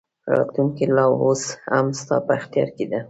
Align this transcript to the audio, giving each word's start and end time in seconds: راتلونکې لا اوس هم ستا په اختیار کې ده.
راتلونکې 0.33 0.85
لا 0.95 1.05
اوس 1.23 1.43
هم 1.71 1.87
ستا 1.99 2.15
په 2.25 2.31
اختیار 2.39 2.69
کې 2.75 2.85
ده. 2.91 2.99